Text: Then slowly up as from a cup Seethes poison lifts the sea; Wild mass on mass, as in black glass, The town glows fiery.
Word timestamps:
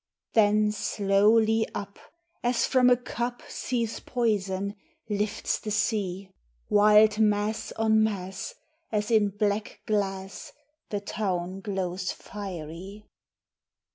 Then 0.33 0.71
slowly 0.71 1.67
up 1.75 1.99
as 2.41 2.65
from 2.65 2.89
a 2.89 2.97
cup 2.97 3.43
Seethes 3.47 3.99
poison 3.99 4.75
lifts 5.07 5.59
the 5.59 5.69
sea; 5.69 6.31
Wild 6.69 7.19
mass 7.19 7.71
on 7.73 8.03
mass, 8.03 8.55
as 8.91 9.11
in 9.11 9.29
black 9.29 9.81
glass, 9.85 10.53
The 10.89 11.01
town 11.01 11.59
glows 11.59 12.11
fiery. 12.11 13.05